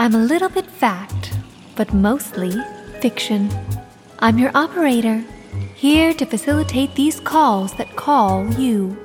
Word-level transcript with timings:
I'm 0.00 0.14
a 0.14 0.24
little 0.24 0.48
bit 0.48 0.64
fact, 0.64 1.36
but 1.76 1.92
mostly 1.92 2.52
fiction. 3.02 3.50
I'm 4.18 4.38
your 4.38 4.50
operator, 4.54 5.22
here 5.74 6.14
to 6.14 6.24
facilitate 6.24 6.94
these 6.94 7.20
calls 7.20 7.74
that 7.74 7.96
call 7.96 8.50
you. 8.54 8.96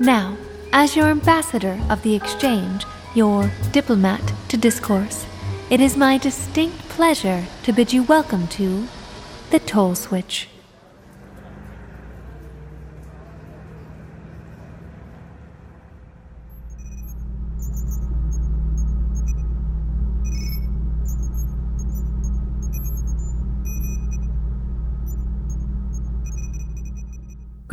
Now, 0.00 0.38
as 0.72 0.96
your 0.96 1.08
ambassador 1.08 1.78
of 1.90 2.00
the 2.02 2.14
exchange, 2.14 2.86
your 3.14 3.50
diplomat 3.72 4.22
to 4.48 4.56
discourse, 4.56 5.26
it 5.68 5.80
is 5.80 5.98
my 5.98 6.16
distinct 6.16 6.78
pleasure 6.88 7.44
to 7.64 7.72
bid 7.74 7.92
you 7.92 8.02
welcome 8.02 8.48
to 8.56 8.88
the 9.50 9.58
Toll 9.58 9.94
Switch. 9.94 10.48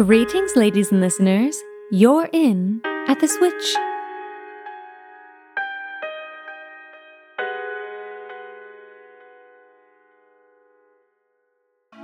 Greetings, 0.05 0.55
ladies 0.55 0.93
and 0.93 1.01
listeners. 1.01 1.61
You're 1.91 2.29
in 2.31 2.79
at 3.09 3.19
the 3.19 3.27
switch. 3.27 3.75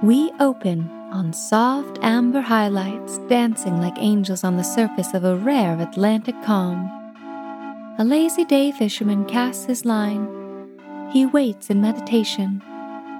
We 0.03 0.33
open 0.41 0.89
on 1.13 1.31
soft 1.31 1.97
amber 2.01 2.41
highlights 2.41 3.17
dancing 3.29 3.79
like 3.79 3.97
angels 3.97 4.43
on 4.43 4.57
the 4.57 4.63
surface 4.63 5.13
of 5.13 5.23
a 5.23 5.37
rare 5.37 5.79
Atlantic 5.79 6.35
calm. 6.43 6.91
A 7.97 8.03
lazy 8.03 8.43
day 8.43 8.73
fisherman 8.73 9.23
casts 9.23 9.67
his 9.67 9.85
line. 9.85 10.27
He 11.13 11.25
waits 11.25 11.69
in 11.69 11.79
meditation, 11.79 12.61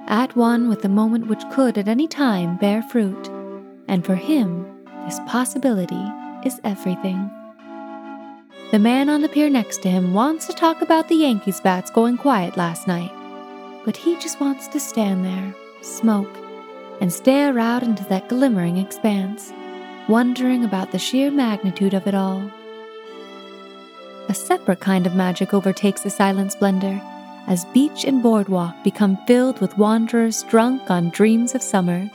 at 0.06 0.36
one 0.36 0.68
with 0.68 0.82
the 0.82 0.90
moment 0.90 1.28
which 1.28 1.48
could 1.50 1.78
at 1.78 1.88
any 1.88 2.06
time 2.06 2.58
bear 2.58 2.82
fruit 2.82 3.30
and 3.88 4.04
for 4.04 4.14
him, 4.14 4.66
this 5.04 5.20
possibility 5.26 6.04
is 6.44 6.60
everything. 6.64 7.30
The 8.72 8.78
man 8.78 9.08
on 9.08 9.22
the 9.22 9.28
pier 9.28 9.48
next 9.48 9.82
to 9.82 9.88
him 9.88 10.12
wants 10.12 10.46
to 10.46 10.52
talk 10.52 10.82
about 10.82 11.08
the 11.08 11.14
Yankees 11.14 11.60
bats 11.60 11.90
going 11.90 12.16
quiet 12.16 12.56
last 12.56 12.88
night, 12.88 13.12
but 13.84 13.96
he 13.96 14.18
just 14.18 14.40
wants 14.40 14.66
to 14.68 14.80
stand 14.80 15.24
there, 15.24 15.54
smoke, 15.82 16.36
and 17.00 17.12
stare 17.12 17.58
out 17.58 17.82
into 17.82 18.04
that 18.04 18.28
glimmering 18.28 18.76
expanse, 18.78 19.52
wondering 20.08 20.64
about 20.64 20.90
the 20.90 20.98
sheer 20.98 21.30
magnitude 21.30 21.94
of 21.94 22.06
it 22.06 22.14
all. 22.14 22.50
A 24.28 24.34
separate 24.34 24.80
kind 24.80 25.06
of 25.06 25.14
magic 25.14 25.54
overtakes 25.54 26.00
the 26.00 26.10
silent 26.10 26.50
splendor 26.50 27.00
as 27.46 27.64
beach 27.66 28.04
and 28.04 28.22
boardwalk 28.22 28.74
become 28.82 29.16
filled 29.26 29.60
with 29.60 29.78
wanderers 29.78 30.42
drunk 30.44 30.90
on 30.90 31.10
dreams 31.10 31.54
of 31.54 31.62
summer 31.62 32.10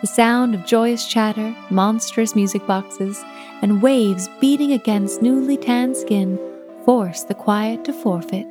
the 0.00 0.06
sound 0.06 0.54
of 0.54 0.66
joyous 0.66 1.06
chatter, 1.06 1.54
monstrous 1.70 2.34
music 2.34 2.66
boxes, 2.66 3.22
and 3.62 3.82
waves 3.82 4.28
beating 4.40 4.72
against 4.72 5.22
newly 5.22 5.56
tanned 5.56 5.96
skin 5.96 6.38
force 6.84 7.24
the 7.24 7.34
quiet 7.34 7.84
to 7.84 7.92
forfeit. 7.92 8.50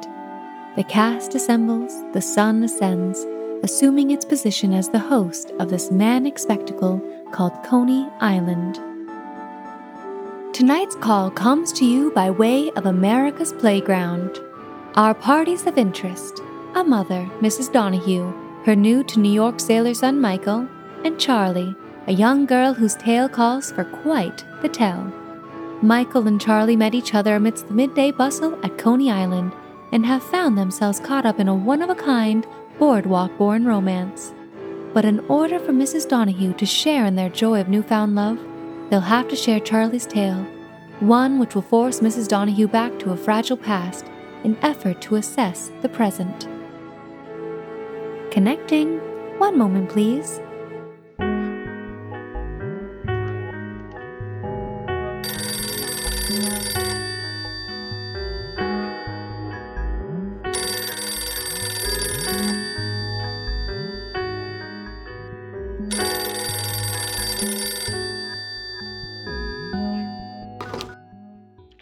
The 0.76 0.84
cast 0.84 1.36
assembles, 1.36 1.94
the 2.14 2.22
sun 2.22 2.64
ascends, 2.64 3.26
assuming 3.64 4.12
its 4.12 4.26
position 4.26 4.74
as 4.74 4.90
the 4.90 5.00
host 5.00 5.52
of 5.60 5.70
this 5.70 5.90
manic 5.92 6.38
spectacle 6.38 7.02
called 7.32 7.54
Coney 7.64 8.10
Island. 8.20 8.80
Tonight's 10.54 10.96
call 10.96 11.32
comes 11.32 11.72
to 11.74 11.86
you 11.86 12.12
by 12.12 12.30
way 12.30 12.72
of 12.72 12.86
America's 12.86 13.54
Playground. 13.54 14.40
Our 14.96 15.14
parties 15.14 15.66
of 15.68 15.78
interest 15.78 16.42
a 16.76 16.84
mother, 16.84 17.30
Mrs. 17.40 17.72
Donahue, 17.72 18.34
her 18.66 18.76
new 18.76 19.02
to 19.06 19.20
New 19.22 19.32
York 19.32 19.62
sailor 19.62 19.94
son 19.94 20.20
Michael, 20.20 20.68
and 21.06 21.20
Charlie, 21.20 21.76
a 22.08 22.12
young 22.12 22.46
girl 22.46 22.74
whose 22.74 22.96
tale 22.96 23.30
calls 23.30 23.72
for 23.72 23.84
quite 23.84 24.44
the 24.62 24.70
tell. 24.70 25.04
Michael 25.82 26.28
and 26.28 26.42
Charlie 26.42 26.76
met 26.76 26.96
each 26.96 27.14
other 27.14 27.36
amidst 27.36 27.68
the 27.68 27.74
midday 27.74 28.12
bustle 28.12 28.58
at 28.66 28.78
Coney 28.78 29.12
Island 29.12 29.52
and 29.92 30.06
have 30.06 30.24
found 30.24 30.58
themselves 30.58 31.00
caught 31.00 31.26
up 31.26 31.40
in 31.40 31.48
a 31.48 31.54
one 31.54 31.82
of 31.82 31.90
a 31.92 31.96
kind 31.96 32.46
boardwalk 32.80 33.38
born 33.38 33.66
romance. 33.66 34.34
But 34.94 35.06
in 35.06 35.20
order 35.28 35.60
for 35.60 35.72
Mrs. 35.72 36.10
Donahue 36.10 36.54
to 36.54 36.66
share 36.66 37.06
in 37.06 37.16
their 37.16 37.30
joy 37.30 37.62
of 37.62 37.70
newfound 37.70 38.16
love, 38.16 38.40
they'll 38.90 39.02
have 39.02 39.28
to 39.28 39.36
share 39.36 39.60
Charlie's 39.60 40.08
tale, 40.08 40.44
one 41.02 41.38
which 41.38 41.54
will 41.54 41.62
force 41.62 42.00
Mrs. 42.00 42.28
Donahue 42.28 42.68
back 42.68 42.98
to 43.00 43.12
a 43.12 43.18
fragile 43.18 43.58
past 43.58 44.06
in 44.44 44.58
effort 44.64 45.02
to 45.02 45.16
assess 45.16 45.72
the 45.82 45.90
present. 45.90 46.48
Connecting. 48.32 49.00
One 49.38 49.58
moment, 49.58 49.90
please. 49.90 50.40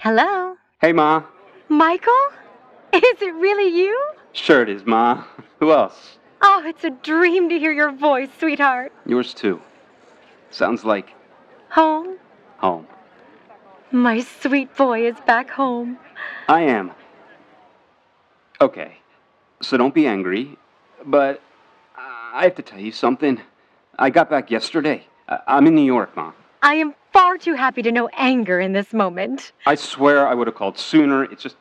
Hello? 0.03 0.55
Hey, 0.81 0.91
Ma. 0.91 1.23
Michael? 1.69 2.27
Is 2.93 3.21
it 3.21 3.33
really 3.35 3.73
you? 3.73 3.97
Sure 4.33 4.61
it 4.61 4.67
is, 4.67 4.85
Ma. 4.85 5.23
Who 5.61 5.71
else? 5.71 6.17
Oh, 6.41 6.61
it's 6.65 6.83
a 6.83 6.89
dream 6.89 7.47
to 7.47 7.57
hear 7.57 7.71
your 7.71 7.93
voice, 7.93 8.27
sweetheart. 8.37 8.91
Yours 9.05 9.33
too. 9.33 9.61
Sounds 10.51 10.83
like 10.83 11.13
Home? 11.69 12.17
home. 12.57 12.85
My 13.93 14.19
sweet 14.19 14.75
boy 14.75 15.07
is 15.07 15.15
back 15.25 15.49
home. 15.49 15.97
I 16.49 16.63
am. 16.63 16.91
Okay, 18.59 18.97
so 19.61 19.77
don't 19.77 19.93
be 19.95 20.05
angry, 20.05 20.57
but 21.05 21.41
I 21.95 22.43
have 22.43 22.55
to 22.55 22.61
tell 22.61 22.79
you 22.81 22.91
something. 22.91 23.39
I 23.97 24.09
got 24.09 24.29
back 24.29 24.51
yesterday. 24.51 25.07
I- 25.29 25.39
I'm 25.47 25.65
in 25.65 25.75
New 25.75 25.85
York, 25.85 26.13
Ma. 26.17 26.33
I 26.61 26.75
am 26.75 26.93
far 27.13 27.37
too 27.37 27.53
happy 27.53 27.81
to 27.83 27.91
know 27.91 28.09
anger 28.17 28.59
in 28.59 28.73
this 28.73 28.91
moment. 28.91 29.53
I 29.65 29.75
swear 29.75 30.27
I 30.27 30.33
would 30.33 30.47
have 30.47 30.55
called 30.55 30.77
sooner. 30.77 31.23
It's 31.23 31.43
just. 31.43 31.55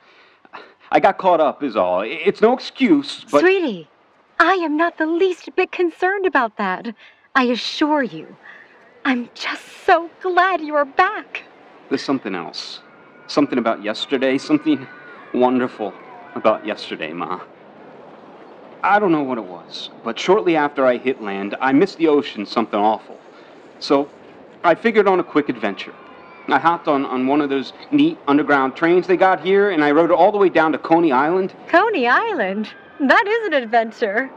I 0.90 1.00
got 1.00 1.16
caught 1.18 1.40
up, 1.40 1.62
is 1.62 1.76
all. 1.76 2.00
It's 2.02 2.40
no 2.40 2.52
excuse, 2.52 3.24
but. 3.30 3.40
Sweetie, 3.40 3.88
I 4.41 4.54
am 4.54 4.76
not 4.76 4.98
the 4.98 5.06
least 5.06 5.54
bit 5.54 5.70
concerned 5.70 6.26
about 6.26 6.56
that. 6.56 6.94
I 7.34 7.44
assure 7.44 8.02
you. 8.02 8.36
I'm 9.04 9.30
just 9.34 9.64
so 9.86 10.10
glad 10.20 10.60
you 10.60 10.74
are 10.74 10.84
back. 10.84 11.44
There's 11.88 12.02
something 12.02 12.34
else. 12.34 12.80
Something 13.26 13.58
about 13.58 13.82
yesterday, 13.82 14.38
something 14.38 14.86
wonderful 15.32 15.94
about 16.34 16.66
yesterday, 16.66 17.12
Ma. 17.12 17.41
I 18.82 18.98
don't 18.98 19.12
know 19.12 19.22
what 19.22 19.38
it 19.38 19.44
was, 19.44 19.91
but 20.04 20.18
shortly 20.18 20.56
after 20.56 20.84
I 20.84 20.98
hit 20.98 21.22
land, 21.22 21.56
I 21.60 21.72
missed 21.72 21.98
the 21.98 22.08
ocean 22.08 22.44
something 22.44 22.78
awful. 22.78 23.18
So 23.78 24.08
I 24.64 24.74
figured 24.74 25.08
on 25.08 25.20
a 25.20 25.24
quick 25.24 25.48
adventure. 25.48 25.94
I 26.48 26.58
hopped 26.58 26.88
on, 26.88 27.04
on 27.06 27.26
one 27.26 27.40
of 27.40 27.50
those 27.50 27.72
neat 27.90 28.18
underground 28.26 28.74
trains 28.76 29.06
they 29.06 29.16
got 29.16 29.41
here, 29.41 29.70
and 29.70 29.82
I 29.82 29.91
rode 29.92 30.10
all 30.10 30.32
the 30.32 30.38
way 30.38 30.48
down 30.48 30.72
to 30.72 30.78
Coney 30.78 31.12
Island. 31.12 31.54
Coney 31.68 32.06
Island? 32.09 32.68
That 33.00 33.26
is 33.26 33.47
an 33.48 33.54
adventure. 33.54 34.28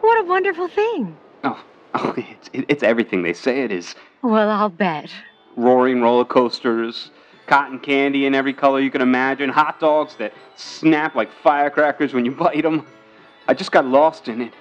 What 0.00 0.20
a 0.20 0.24
wonderful 0.24 0.68
thing. 0.68 1.16
Oh, 1.42 1.62
oh 1.94 2.14
it's, 2.16 2.50
it- 2.52 2.64
it's 2.68 2.82
everything 2.82 3.22
they 3.22 3.32
say 3.32 3.62
it 3.62 3.72
is. 3.72 3.94
Well, 4.22 4.50
I'll 4.50 4.68
bet. 4.70 5.10
roaring 5.56 6.00
roller 6.00 6.24
coasters, 6.24 7.10
cotton 7.46 7.78
candy 7.78 8.24
in 8.26 8.34
every 8.34 8.54
color 8.54 8.80
you 8.80 8.90
can 8.90 9.02
imagine, 9.02 9.50
hot 9.50 9.78
dogs 9.80 10.16
that 10.16 10.32
snap 10.56 11.14
like 11.14 11.30
firecrackers 11.42 12.14
when 12.14 12.24
you 12.24 12.30
bite 12.30 12.62
them. 12.62 12.86
I 13.48 13.52
just 13.54 13.70
got 13.72 13.84
lost 13.86 14.28
in 14.28 14.40
it. 14.40 14.52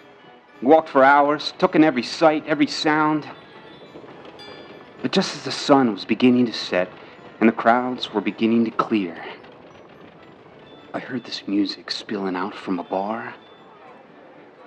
Walked 0.62 0.90
for 0.90 1.04
hours, 1.04 1.54
took 1.58 1.76
in 1.76 1.84
every 1.84 2.04
sight, 2.04 2.46
every 2.48 2.68
sound. 2.68 3.26
But 5.04 5.12
just 5.12 5.36
as 5.36 5.44
the 5.44 5.52
sun 5.52 5.92
was 5.92 6.06
beginning 6.06 6.46
to 6.46 6.54
set 6.54 6.90
and 7.42 7.50
the 7.50 7.54
crowds 7.54 8.14
were 8.14 8.22
beginning 8.22 8.64
to 8.64 8.72
clear, 8.72 9.22
I 10.94 11.00
heard 11.00 11.26
this 11.26 11.46
music 11.46 11.92
spilling 11.92 12.38
out 12.38 12.56
from 12.56 12.80
a 12.80 12.84
bar, 12.84 13.36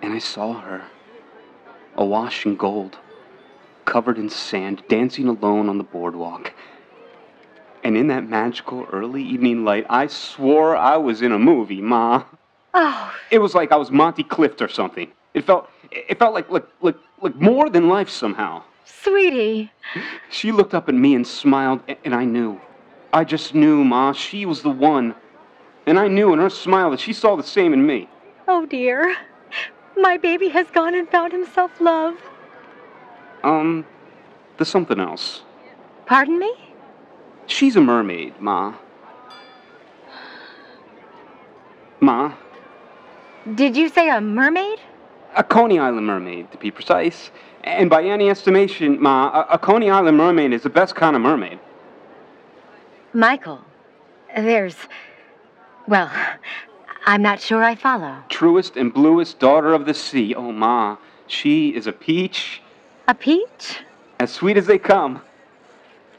and 0.03 0.13
I 0.13 0.19
saw 0.19 0.61
her, 0.61 0.85
awash 1.97 2.45
in 2.45 2.57
gold, 2.57 2.99
covered 3.87 4.19
in 4.19 4.29
sand, 4.29 4.83
dancing 4.89 5.27
alone 5.27 5.71
on 5.71 5.79
the 5.79 5.85
boardwalk. 5.85 6.53
And 7.83 7.97
in 7.97 8.09
that 8.09 8.29
magical 8.29 8.87
early 8.93 9.23
evening 9.23 9.65
light, 9.65 9.87
I 9.89 10.07
swore 10.07 10.77
I 10.77 10.99
was 10.99 11.23
in 11.23 11.33
a 11.33 11.39
movie, 11.39 11.81
Ma. 11.81 12.25
Oh, 12.75 13.15
It 13.31 13.39
was 13.39 13.55
like 13.55 13.73
I 13.73 13.77
was 13.77 13.91
Monty 13.91 14.23
Clift 14.23 14.61
or 14.61 14.69
something. 14.69 15.11
It 15.33 15.47
felt, 15.47 15.71
it 15.91 16.19
felt 16.19 16.35
like, 16.35 16.51
like, 16.51 16.67
like, 16.83 16.97
like 17.23 17.37
more 17.37 17.71
than 17.71 17.89
life 17.89 18.11
somehow. 18.11 18.65
Sweetie. 18.87 19.71
She 20.31 20.53
looked 20.53 20.75
up 20.75 20.89
at 20.89 20.95
me 20.95 21.15
and 21.15 21.27
smiled, 21.27 21.81
and 22.05 22.15
I 22.15 22.25
knew. 22.25 22.61
I 23.13 23.25
just 23.25 23.55
knew, 23.55 23.85
Ma, 23.85 24.13
she 24.13 24.47
was 24.47 24.63
the 24.63 24.71
one. 24.71 25.15
And 25.87 25.99
I 25.99 26.09
knew 26.09 26.33
in 26.33 26.39
her 26.39 26.51
smile 26.51 26.91
that 26.91 27.01
she 27.01 27.13
saw 27.13 27.37
the 27.37 27.43
same 27.43 27.73
in 27.73 27.87
me. 27.87 28.09
Oh 28.49 28.67
dear. 28.67 29.17
My 29.97 30.17
baby 30.17 30.49
has 30.49 30.67
gone 30.71 30.95
and 30.95 31.09
found 31.09 31.33
himself 31.33 31.81
love. 31.81 32.17
Um, 33.43 33.87
there's 34.57 34.69
something 34.69 35.01
else. 35.01 35.43
Pardon 36.07 36.39
me? 36.39 36.53
She's 37.47 37.77
a 37.77 37.81
mermaid, 37.81 38.35
Ma. 38.41 38.75
Ma, 42.01 42.35
Did 43.55 43.77
you 43.77 43.89
say 43.89 44.11
a 44.11 44.21
mermaid? 44.21 44.79
A 45.37 45.45
Coney 45.45 45.79
Island 45.79 46.07
mermaid, 46.07 46.51
to 46.53 46.59
be 46.59 46.71
precise. 46.71 47.31
And 47.65 47.91
by 47.91 48.03
any 48.05 48.31
estimation, 48.31 49.01
Ma, 49.01 49.29
a, 49.51 49.55
a 49.55 49.59
Coney 49.59 49.91
Island 49.91 50.17
mermaid 50.17 50.53
is 50.53 50.63
the 50.63 50.71
best 50.71 50.95
kind 50.95 51.15
of 51.15 51.23
mermaid. 51.23 51.59
Michael, 53.13 53.61
there's. 54.35 54.77
Well, 55.87 56.11
I'm 57.07 57.23
not 57.23 57.41
sure 57.41 57.63
I 57.63 57.75
follow. 57.75 58.17
Truest 58.29 58.77
and 58.77 58.93
bluest 58.93 59.39
daughter 59.39 59.73
of 59.75 59.87
the 59.87 59.95
sea. 59.95 60.35
Oh, 60.35 60.53
Ma, 60.53 60.97
she 61.27 61.69
is 61.75 61.87
a 61.87 61.93
peach, 61.93 62.61
A 63.09 63.15
peach? 63.15 63.81
as 64.21 64.33
sweet 64.33 64.57
as 64.57 64.67
they 64.67 64.79
come. 64.79 65.21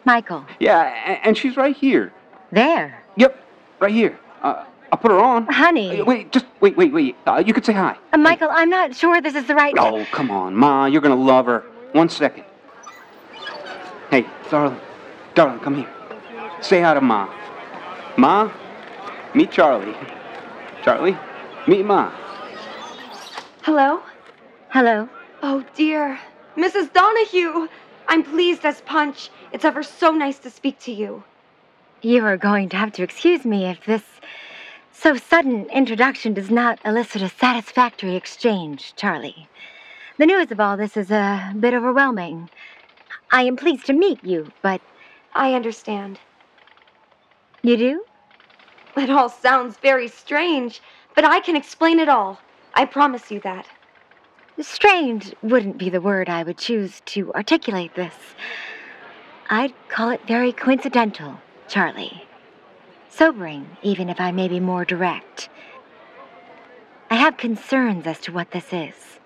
Michael, 0.06 0.46
Yeah, 0.60 0.84
a- 0.84 1.26
and 1.28 1.38
she's 1.38 1.58
right 1.58 1.76
here. 1.76 2.14
there. 2.52 3.04
Yep, 3.18 3.38
right 3.80 3.92
here. 3.92 4.18
Uh, 4.42 4.64
I'll 4.92 5.00
put 5.00 5.12
her 5.12 5.20
on. 5.20 5.46
Honey. 5.48 6.02
Uh, 6.02 6.06
Wait, 6.06 6.32
just 6.32 6.46
wait, 6.62 6.78
wait, 6.78 6.94
wait. 6.94 7.16
Uh, 7.26 7.44
you 7.46 7.54
could 7.54 7.66
say 7.66 7.74
hi. 7.74 7.98
Uh, 8.14 8.18
Michael, 8.18 8.50
I'm 8.52 8.70
not 8.70 8.96
sure 8.96 9.22
this 9.22 9.36
is 9.36 9.46
the 9.46 9.56
right. 9.56 9.74
Oh, 9.78 10.06
come 10.12 10.32
on, 10.32 10.56
Ma. 10.56 10.86
You're 10.86 11.02
gonna 11.02 11.16
love 11.16 11.46
her. 11.46 11.64
One 11.92 12.10
second. 12.10 12.46
Hey, 14.10 14.26
darling. 14.50 14.80
Darling, 15.36 15.60
come 15.60 15.76
here. 15.76 15.90
Say 16.62 16.82
hi 16.82 16.94
to 16.94 17.02
Ma. 17.02 17.30
Ma, 18.18 18.50
meet 19.36 19.52
Charlie. 19.52 19.96
Charlie, 20.84 21.18
meet 21.68 21.86
Ma. 21.86 22.12
Hello? 23.62 24.02
Hello. 24.70 25.08
Oh 25.44 25.64
dear. 25.76 26.20
Mrs. 26.56 26.92
Donahue! 26.94 27.68
I'm 28.08 28.24
pleased 28.24 28.66
as 28.66 28.82
punch. 28.82 29.30
It's 29.52 29.66
ever 29.66 29.84
so 29.84 30.12
nice 30.12 30.40
to 30.40 30.50
speak 30.50 30.80
to 30.80 30.92
you. 30.92 31.24
You 32.02 32.26
are 32.26 32.38
going 32.38 32.70
to 32.70 32.78
have 32.78 32.92
to 32.94 33.04
excuse 33.04 33.46
me 33.46 33.66
if 33.68 33.86
this 33.86 34.04
so 35.00 35.16
sudden 35.16 35.68
introduction 35.70 36.34
does 36.34 36.50
not 36.50 36.80
elicit 36.84 37.22
a 37.22 37.30
satisfactory 37.30 38.16
exchange, 38.16 38.94
Charlie. 38.96 39.48
The 40.18 40.26
news 40.26 40.52
of 40.52 40.60
all 40.60 40.76
this 40.76 40.98
is 40.98 41.12
a 41.12 41.54
bit 41.60 41.76
overwhelming. 41.76 42.50
I 43.32 43.44
am 43.44 43.58
pleased 43.58 43.86
to 43.86 43.94
meet 43.94 44.24
you, 44.24 44.52
but 44.64 44.82
I 45.36 45.54
understand. 45.54 46.20
you 47.62 47.78
do? 47.78 48.06
It 48.96 49.12
all 49.12 49.30
sounds 49.30 49.78
very 49.78 50.08
strange, 50.08 50.82
but 51.14 51.24
I 51.24 51.42
can 51.42 51.56
explain 51.56 52.00
it 52.00 52.10
all. 52.10 52.40
I 52.74 52.86
promise 52.86 53.30
you 53.30 53.40
that. 53.42 53.68
Strange 54.60 55.36
wouldn't 55.44 55.78
be 55.78 55.92
the 55.92 56.02
word 56.02 56.28
I 56.28 56.42
would 56.42 56.58
choose 56.58 57.02
to 57.06 57.32
articulate 57.34 57.94
this. 57.94 58.16
I'd 59.50 59.74
call 59.90 60.10
it 60.10 60.26
very 60.28 60.52
coincidental, 60.52 61.40
Charlie. 61.68 62.27
Sobering, 63.10 63.78
even 63.82 64.10
if 64.10 64.20
I 64.20 64.32
may 64.32 64.48
be 64.48 64.60
more 64.60 64.86
direct. 64.86 65.50
I 67.10 67.16
have 67.16 67.38
concerns 67.38 68.06
as 68.06 68.20
to 68.22 68.32
what 68.32 68.52
this 68.52 68.74
is. 68.74 69.20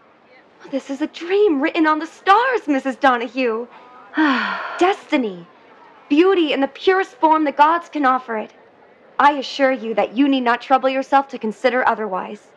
This 0.70 0.90
is 0.90 1.02
a 1.02 1.08
dream 1.08 1.62
written 1.62 1.88
on 1.88 2.00
the 2.00 2.06
stars, 2.06 2.62
Mrs. 2.62 3.00
Donahue. 3.00 3.68
Destiny. 4.78 5.48
Beauty 6.10 6.54
in 6.54 6.62
the 6.62 6.68
purest 6.68 7.12
form 7.16 7.44
the 7.46 7.52
gods 7.52 7.90
can 7.90 8.06
offer 8.06 8.38
it. 8.38 8.54
I 9.20 9.34
assure 9.34 9.72
you 9.72 9.94
that 9.96 10.16
you 10.16 10.28
need 10.28 10.42
not 10.42 10.62
trouble 10.62 10.90
yourself 10.90 11.28
to 11.30 11.40
consider 11.40 11.88
otherwise. 11.88 12.48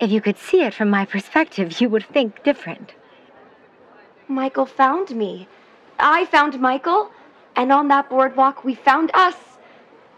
if 0.00 0.10
you 0.10 0.20
could 0.20 0.38
see 0.38 0.62
it 0.62 0.74
from 0.74 0.90
my 0.90 1.04
perspective, 1.04 1.80
you 1.80 1.88
would 1.88 2.06
think 2.06 2.42
different. 2.44 2.94
Michael 4.28 4.66
found 4.66 5.10
me. 5.16 5.48
I 5.98 6.26
found 6.26 6.60
Michael, 6.60 7.10
and 7.56 7.72
on 7.72 7.88
that 7.88 8.08
boardwalk 8.08 8.64
we 8.64 8.74
found 8.74 9.10
us. 9.14 9.34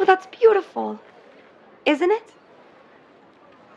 Well, 0.00 0.06
that's 0.06 0.26
beautiful, 0.29 0.99
isn't 1.85 2.11
it? 2.11 2.32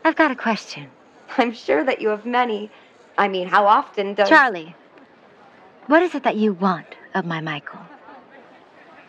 I've 0.06 0.16
got 0.16 0.30
a 0.30 0.34
question. 0.34 0.88
I'm 1.36 1.52
sure 1.52 1.84
that 1.84 2.00
you 2.00 2.08
have 2.08 2.24
many. 2.24 2.70
I 3.18 3.28
mean, 3.28 3.46
how 3.46 3.66
often 3.66 4.14
does 4.14 4.30
Charlie, 4.30 4.74
what 5.86 6.02
is 6.02 6.14
it 6.14 6.22
that 6.22 6.36
you 6.36 6.54
want 6.54 6.86
of 7.14 7.26
my 7.26 7.42
Michael? 7.42 7.80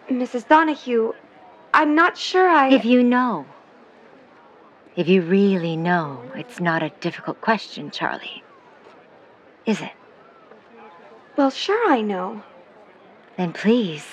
Mrs. 0.09 0.45
Donahue? 0.50 1.13
I'm 1.73 1.95
not 1.95 2.17
sure 2.17 2.50
I. 2.50 2.67
If 2.73 2.83
you 2.83 3.01
know, 3.01 3.45
if 4.97 5.07
you 5.07 5.21
really 5.21 5.77
know, 5.77 6.21
it's 6.35 6.59
not 6.59 6.83
a 6.83 6.89
difficult 7.00 7.39
question, 7.39 7.91
Charlie. 7.91 8.44
Is 9.65 9.79
it? 9.79 9.94
Well, 11.38 11.50
sure 11.50 11.89
I 11.89 12.01
know. 12.01 12.44
Then 13.38 13.53
please, 13.53 14.06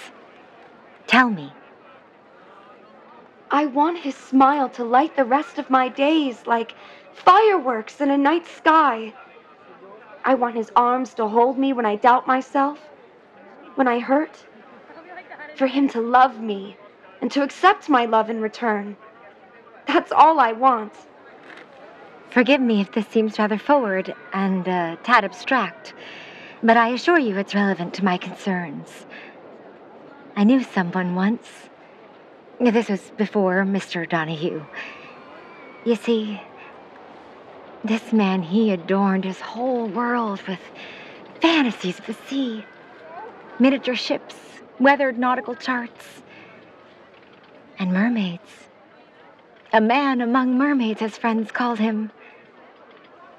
tell 1.08 1.30
me. 1.30 1.52
I 3.52 3.66
want 3.66 3.98
his 3.98 4.16
smile 4.16 4.70
to 4.70 4.82
light 4.82 5.14
the 5.14 5.26
rest 5.26 5.58
of 5.58 5.68
my 5.68 5.90
days 5.90 6.46
like 6.46 6.74
fireworks 7.12 8.00
in 8.00 8.10
a 8.10 8.16
night 8.16 8.46
sky. 8.46 9.12
I 10.24 10.34
want 10.34 10.56
his 10.56 10.72
arms 10.74 11.12
to 11.14 11.28
hold 11.28 11.58
me 11.58 11.74
when 11.74 11.84
I 11.84 11.96
doubt 11.96 12.26
myself, 12.26 12.78
when 13.74 13.86
I 13.86 13.98
hurt. 13.98 14.46
For 15.56 15.66
him 15.66 15.86
to 15.90 16.00
love 16.00 16.40
me 16.40 16.78
and 17.20 17.30
to 17.32 17.42
accept 17.42 17.90
my 17.90 18.06
love 18.06 18.30
in 18.30 18.40
return. 18.40 18.96
That's 19.86 20.12
all 20.12 20.40
I 20.40 20.52
want. 20.52 20.94
Forgive 22.30 22.62
me 22.62 22.80
if 22.80 22.92
this 22.92 23.06
seems 23.08 23.38
rather 23.38 23.58
forward 23.58 24.14
and 24.32 24.66
a 24.66 24.96
tad 25.02 25.26
abstract, 25.26 25.92
but 26.62 26.78
I 26.78 26.88
assure 26.88 27.18
you 27.18 27.36
it's 27.36 27.54
relevant 27.54 27.92
to 27.94 28.04
my 28.04 28.16
concerns. 28.16 29.04
I 30.34 30.44
knew 30.44 30.62
someone 30.62 31.14
once. 31.14 31.68
This 32.70 32.88
was 32.88 33.10
before 33.16 33.64
Mr. 33.64 34.08
Donahue. 34.08 34.62
You 35.84 35.96
see, 35.96 36.40
this 37.82 38.12
man, 38.12 38.40
he 38.40 38.70
adorned 38.70 39.24
his 39.24 39.40
whole 39.40 39.88
world 39.88 40.40
with 40.46 40.60
fantasies 41.40 41.98
of 41.98 42.06
the 42.06 42.14
sea, 42.28 42.64
miniature 43.58 43.96
ships, 43.96 44.36
weathered 44.78 45.18
nautical 45.18 45.56
charts, 45.56 46.22
and 47.80 47.92
mermaids. 47.92 48.68
A 49.72 49.80
man 49.80 50.20
among 50.20 50.56
mermaids, 50.56 51.02
as 51.02 51.18
friends 51.18 51.50
called 51.50 51.80
him. 51.80 52.12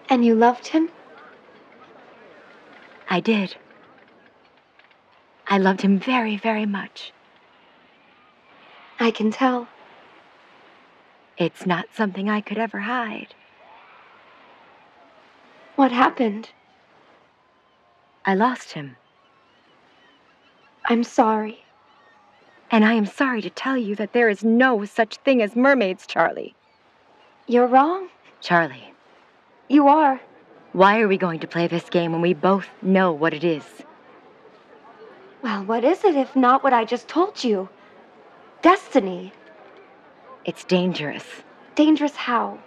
And 0.10 0.26
you 0.26 0.36
loved 0.36 0.68
him? 0.68 0.90
I 3.10 3.22
did. 3.22 3.56
I 5.48 5.60
loved 5.60 5.80
him 5.80 5.98
very, 5.98 6.36
very 6.36 6.66
much. 6.66 7.14
I 9.04 9.12
can 9.12 9.32
tell. 9.32 9.68
It's 11.38 11.66
not 11.66 11.88
something 11.94 12.30
I 12.30 12.40
could 12.40 12.58
ever 12.58 12.80
hide. 12.80 13.36
What 15.76 15.92
happened? 15.92 16.52
I 18.26 18.34
lost 18.34 18.72
him, 18.72 18.96
I'm 20.86 21.04
sorry. 21.04 21.66
and 22.72 22.86
I 22.86 22.94
am 22.94 23.06
sorry 23.06 23.42
to 23.42 23.50
tell 23.50 23.76
you 23.76 23.94
that 23.98 24.14
there 24.14 24.30
is 24.30 24.42
no 24.44 24.86
such 24.86 25.18
thing 25.18 25.42
as 25.42 25.54
mermaids, 25.56 26.08
Charlie. 26.08 26.56
You're 27.46 27.68
wrong. 27.68 28.08
Charlie, 28.40 28.94
You 29.68 29.90
are. 29.90 30.22
why 30.72 31.02
are 31.02 31.10
we 31.10 31.18
going 31.18 31.42
to 31.42 31.48
play 31.48 31.68
this 31.68 31.90
game 31.90 32.14
when 32.14 32.22
we 32.22 32.34
both 32.34 32.70
know 32.82 33.12
what 33.12 33.34
it 33.34 33.44
is? 33.44 33.66
Well, 35.42 35.66
what 35.66 35.84
is 35.84 36.06
it 36.06 36.16
if 36.16 36.34
not 36.38 36.64
what 36.64 36.72
I 36.74 36.86
just 36.86 37.10
told 37.10 37.44
you? 37.44 37.68
Destiny. 38.64 39.32
It's 40.46 40.64
dangerous. 40.64 41.26
Dangerous 41.76 42.16
how? 42.16 42.58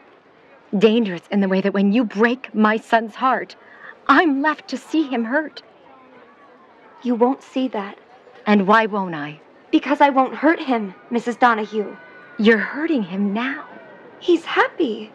Dangerous 0.78 1.22
in 1.32 1.40
the 1.40 1.48
way 1.48 1.60
that 1.60 1.74
when 1.74 1.92
you 1.92 2.04
break 2.04 2.54
my 2.54 2.76
son's 2.76 3.16
heart, 3.16 3.56
I'm 4.06 4.40
left 4.42 4.68
to 4.68 4.76
see 4.76 5.02
him 5.08 5.24
hurt. 5.24 5.62
You 7.02 7.16
won't 7.16 7.42
see 7.42 7.66
that. 7.68 7.98
And 8.46 8.68
why 8.68 8.86
won't 8.86 9.16
I? 9.16 9.40
Because 9.72 10.00
I 10.00 10.10
won't 10.10 10.34
hurt 10.34 10.60
him, 10.60 10.94
Mrs. 11.10 11.40
Donahue. 11.40 11.96
You're 12.38 12.58
hurting 12.58 13.02
him 13.02 13.32
now. 13.32 13.64
He's 14.20 14.44
happy. 14.44 15.10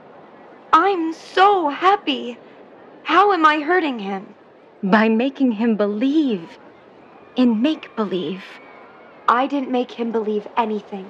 I'm 0.74 1.14
so 1.14 1.70
happy. 1.70 2.38
How 3.04 3.32
am 3.32 3.46
I 3.46 3.62
hurting 3.62 4.00
him? 4.00 4.36
by 4.84 5.08
making 5.08 5.52
him 5.52 5.76
believe 5.76 6.58
in 7.36 7.62
make 7.62 7.96
believe. 7.96 8.44
I 9.32 9.48
didn't 9.48 9.72
make 9.72 9.92
him 9.92 10.12
believe 10.12 10.46
anything. 10.58 11.10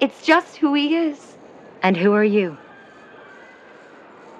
It's 0.00 0.26
just 0.26 0.56
who 0.56 0.74
he 0.74 0.96
is. 0.96 1.36
And 1.80 1.96
who 1.96 2.12
are 2.14 2.24
you? 2.24 2.58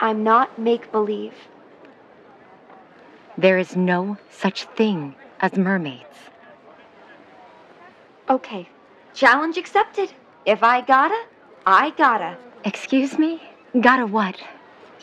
I'm 0.00 0.24
not 0.24 0.58
make 0.58 0.90
believe. 0.90 1.32
There 3.38 3.56
is 3.56 3.76
no 3.76 4.18
such 4.32 4.64
thing 4.64 5.14
as 5.38 5.56
mermaids. 5.56 6.18
Okay, 8.28 8.68
challenge 9.14 9.56
accepted. 9.58 10.12
If 10.44 10.64
I 10.64 10.80
gotta, 10.80 11.22
I 11.64 11.90
gotta. 11.90 12.36
Excuse 12.64 13.16
me? 13.16 13.40
Gotta 13.80 14.06
what? 14.06 14.42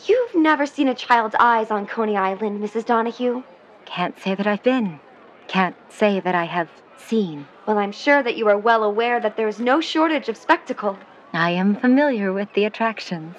You've 0.05 0.35
never 0.35 0.65
seen 0.65 0.89
a 0.89 0.95
child's 0.95 1.35
eyes 1.39 1.71
on 1.71 1.87
Coney 1.87 2.17
Island, 2.17 2.61
Mrs. 2.61 2.85
Donahue. 2.85 3.41
Can't 3.85 4.19
say 4.19 4.35
that 4.35 4.47
I've 4.47 4.63
been. 4.63 4.99
Can't 5.47 5.77
say 5.89 6.19
that 6.19 6.35
I 6.35 6.43
have 6.43 6.69
seen. 6.99 7.47
Well, 7.65 7.77
I'm 7.77 7.91
sure 7.91 8.21
that 8.21 8.37
you 8.37 8.47
are 8.47 8.57
well 8.57 8.83
aware 8.83 9.19
that 9.19 9.37
there's 9.37 9.59
no 9.59 9.81
shortage 9.81 10.29
of 10.29 10.37
spectacle. 10.37 10.97
I 11.33 11.51
am 11.51 11.75
familiar 11.75 12.33
with 12.33 12.51
the 12.53 12.65
attractions. 12.65 13.35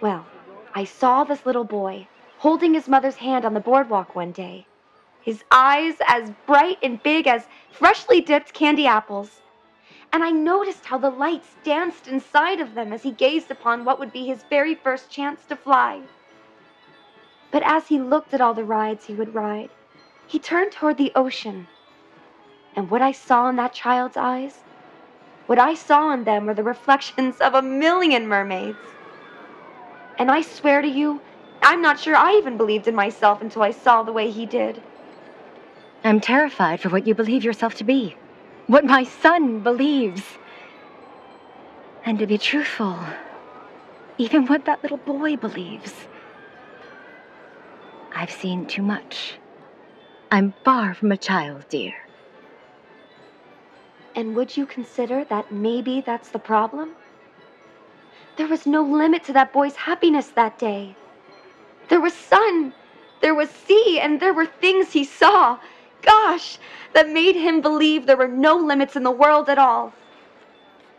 Well, 0.00 0.26
I 0.74 0.84
saw 0.84 1.24
this 1.24 1.44
little 1.46 1.64
boy 1.64 2.08
holding 2.38 2.74
his 2.74 2.88
mother's 2.88 3.16
hand 3.16 3.44
on 3.44 3.54
the 3.54 3.60
boardwalk 3.60 4.14
one 4.14 4.32
day. 4.32 4.66
His 5.20 5.42
eyes 5.50 5.96
as 6.06 6.30
bright 6.46 6.78
and 6.82 7.02
big 7.02 7.26
as 7.26 7.46
freshly 7.70 8.20
dipped 8.20 8.54
candy 8.54 8.86
apples. 8.86 9.42
And 10.12 10.24
I 10.24 10.30
noticed 10.30 10.86
how 10.86 10.98
the 10.98 11.10
lights 11.10 11.56
danced 11.64 12.08
inside 12.08 12.60
of 12.60 12.74
them 12.74 12.92
as 12.92 13.02
he 13.02 13.10
gazed 13.10 13.50
upon 13.50 13.84
what 13.84 13.98
would 13.98 14.12
be 14.12 14.26
his 14.26 14.44
very 14.48 14.74
first 14.74 15.10
chance 15.10 15.44
to 15.46 15.56
fly. 15.56 16.00
But 17.50 17.62
as 17.64 17.88
he 17.88 17.98
looked 17.98 18.32
at 18.32 18.40
all 18.40 18.54
the 18.54 18.64
rides 18.64 19.04
he 19.04 19.14
would 19.14 19.34
ride, 19.34 19.70
he 20.26 20.38
turned 20.38 20.72
toward 20.72 20.96
the 20.96 21.12
ocean. 21.14 21.66
And 22.78 22.88
what 22.88 23.02
I 23.02 23.10
saw 23.10 23.48
in 23.48 23.56
that 23.56 23.72
child's 23.72 24.16
eyes, 24.16 24.54
what 25.46 25.58
I 25.58 25.74
saw 25.74 26.12
in 26.12 26.22
them 26.22 26.46
were 26.46 26.54
the 26.54 26.62
reflections 26.62 27.40
of 27.40 27.54
a 27.54 27.60
million 27.60 28.28
mermaids. 28.28 28.78
And 30.16 30.30
I 30.30 30.42
swear 30.42 30.80
to 30.80 30.86
you, 30.86 31.20
I'm 31.60 31.82
not 31.82 31.98
sure 31.98 32.14
I 32.14 32.34
even 32.34 32.56
believed 32.56 32.86
in 32.86 32.94
myself 32.94 33.42
until 33.42 33.62
I 33.62 33.72
saw 33.72 34.04
the 34.04 34.12
way 34.12 34.30
he 34.30 34.46
did. 34.46 34.80
I'm 36.04 36.20
terrified 36.20 36.78
for 36.78 36.88
what 36.88 37.04
you 37.04 37.16
believe 37.16 37.42
yourself 37.42 37.74
to 37.78 37.84
be. 37.84 38.14
What 38.68 38.84
my 38.84 39.02
son 39.02 39.58
believes. 39.58 40.22
And 42.04 42.16
to 42.20 42.28
be 42.28 42.38
truthful, 42.38 42.96
even 44.18 44.46
what 44.46 44.66
that 44.66 44.84
little 44.84 44.98
boy 44.98 45.34
believes. 45.34 45.94
I've 48.14 48.30
seen 48.30 48.66
too 48.66 48.82
much. 48.82 49.34
I'm 50.30 50.54
far 50.64 50.94
from 50.94 51.10
a 51.10 51.16
child, 51.16 51.64
dear. 51.68 51.94
And 54.18 54.34
would 54.34 54.56
you 54.56 54.66
consider 54.66 55.22
that 55.26 55.52
maybe 55.52 56.00
that's 56.00 56.30
the 56.30 56.40
problem? 56.40 56.96
There 58.36 58.48
was 58.48 58.66
no 58.66 58.82
limit 58.82 59.22
to 59.26 59.32
that 59.34 59.52
boy's 59.52 59.76
happiness 59.76 60.26
that 60.30 60.58
day. 60.58 60.96
There 61.88 62.00
was 62.00 62.14
sun, 62.14 62.74
there 63.20 63.36
was 63.36 63.48
sea, 63.48 64.00
and 64.00 64.18
there 64.18 64.34
were 64.34 64.46
things 64.46 64.92
he 64.92 65.04
saw. 65.04 65.60
Gosh, 66.02 66.58
that 66.94 67.08
made 67.08 67.36
him 67.36 67.60
believe 67.60 68.06
there 68.06 68.16
were 68.16 68.26
no 68.26 68.56
limits 68.56 68.96
in 68.96 69.04
the 69.04 69.18
world 69.22 69.48
at 69.48 69.56
all. 69.56 69.92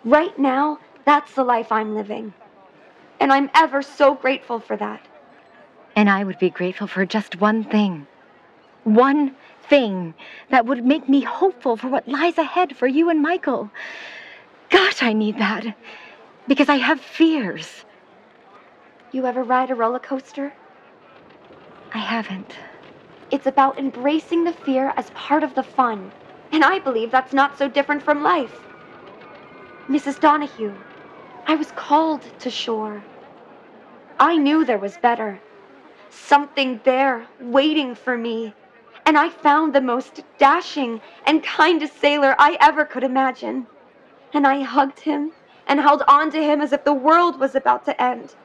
Right 0.06 0.40
now, 0.40 0.80
that's 1.04 1.34
the 1.34 1.44
life 1.44 1.74
I'm 1.74 1.96
living. 1.96 2.34
And 3.20 3.34
I'm 3.34 3.50
ever 3.54 3.82
so 3.82 4.16
grateful 4.16 4.62
for 4.62 4.78
that. 4.78 5.06
And 5.98 6.10
I 6.10 6.24
would 6.24 6.40
be 6.40 6.50
grateful 6.50 6.88
for 6.88 7.06
just 7.06 7.42
one 7.42 7.66
thing. 7.66 8.08
One 8.86 9.36
thing 9.70 10.14
that 10.50 10.66
would 10.66 10.86
make 10.86 11.08
me 11.08 11.22
hopeful 11.22 11.78
for 11.78 11.88
what 11.88 12.08
lies 12.08 12.38
ahead 12.38 12.76
for 12.76 12.88
you 12.88 13.10
and 13.10 13.22
Michael. 13.22 13.70
Gosh, 14.70 15.02
I 15.02 15.14
need 15.14 15.38
that. 15.40 15.78
Because 16.48 16.70
I 16.70 16.76
have 16.76 17.00
fears. 17.00 17.86
You 19.12 19.26
ever 19.26 19.44
ride 19.44 19.72
a 19.72 19.76
roller 19.76 20.00
coaster? 20.00 20.54
I 21.94 22.00
haven't. 22.00 22.56
It's 23.32 23.48
about 23.48 23.80
embracing 23.80 24.44
the 24.44 24.54
fear 24.54 24.94
as 24.98 25.10
part 25.12 25.44
of 25.44 25.56
the 25.56 25.64
fun. 25.64 26.12
And 26.52 26.64
I 26.64 26.80
believe 26.80 27.12
that's 27.12 27.34
not 27.34 27.58
so 27.58 27.68
different 27.68 28.02
from 28.02 28.24
life. 28.24 28.60
Mrs. 29.88 30.20
Donahue, 30.20 30.74
I 31.48 31.56
was 31.56 31.72
called 31.72 32.22
to 32.40 32.50
shore. 32.50 33.04
I 34.20 34.38
knew 34.38 34.66
there 34.66 34.78
was 34.78 34.98
better. 34.98 35.40
Something 36.10 36.80
there 36.84 37.28
waiting 37.40 37.96
for 37.96 38.18
me. 38.18 38.54
And 39.10 39.18
I 39.18 39.28
found 39.28 39.74
the 39.74 39.82
most 39.82 40.22
dashing 40.38 41.02
and 41.26 41.42
kindest 41.42 42.00
sailor 42.00 42.36
I 42.38 42.58
ever 42.62 42.86
could 42.86 43.04
imagine. 43.04 43.66
And 44.36 44.46
I 44.46 44.62
hugged 44.62 45.00
him 45.00 45.32
and 45.66 45.80
held 45.80 46.04
on 46.08 46.30
to 46.30 46.38
him 46.38 46.62
as 46.62 46.74
if 46.74 46.84
the 46.84 46.94
world 46.94 47.40
was 47.40 47.56
about 47.56 47.86
to 47.86 48.00
end. 48.00 48.36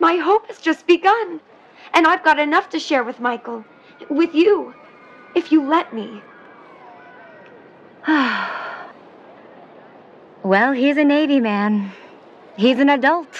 My 0.00 0.16
hope 0.16 0.48
has 0.48 0.58
just 0.58 0.88
begun. 0.88 1.40
And 1.94 2.04
I've 2.04 2.24
got 2.24 2.40
enough 2.40 2.68
to 2.70 2.80
share 2.80 3.04
with 3.04 3.20
Michael. 3.20 3.64
With 4.10 4.34
you. 4.34 4.74
If 5.36 5.52
you 5.52 5.62
let 5.62 5.94
me. 5.94 6.20
well, 10.42 10.72
he's 10.72 10.96
a 10.96 11.04
Navy 11.04 11.38
man. 11.38 11.92
He's 12.56 12.80
an 12.80 12.88
adult. 12.88 13.38